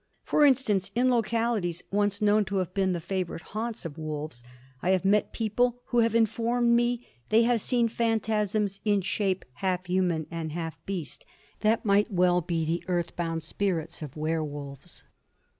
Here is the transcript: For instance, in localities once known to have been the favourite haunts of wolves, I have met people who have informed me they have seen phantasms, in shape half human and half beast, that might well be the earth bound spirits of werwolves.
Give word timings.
For 0.23 0.43
instance, 0.43 0.89
in 0.95 1.11
localities 1.11 1.83
once 1.91 2.23
known 2.23 2.43
to 2.45 2.55
have 2.57 2.73
been 2.73 2.91
the 2.91 2.99
favourite 2.99 3.43
haunts 3.53 3.85
of 3.85 3.99
wolves, 3.99 4.43
I 4.81 4.89
have 4.89 5.05
met 5.05 5.31
people 5.31 5.83
who 5.89 5.99
have 5.99 6.15
informed 6.15 6.71
me 6.75 7.05
they 7.29 7.43
have 7.43 7.61
seen 7.61 7.87
phantasms, 7.87 8.79
in 8.83 9.01
shape 9.01 9.45
half 9.57 9.85
human 9.85 10.25
and 10.31 10.53
half 10.53 10.83
beast, 10.87 11.23
that 11.59 11.85
might 11.85 12.11
well 12.11 12.41
be 12.41 12.65
the 12.65 12.83
earth 12.87 13.15
bound 13.15 13.43
spirits 13.43 14.01
of 14.01 14.17
werwolves. 14.17 15.03